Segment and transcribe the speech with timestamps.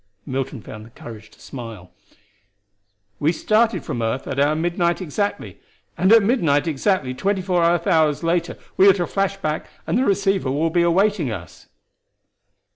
[0.25, 1.91] Milton found the courage to smile.
[3.19, 5.59] "We started from earth at our midnight exactly,
[5.95, 9.99] and at midnight exactly twenty four earth hours later, we are to flash back and
[9.99, 11.67] the receiver will be awaiting us."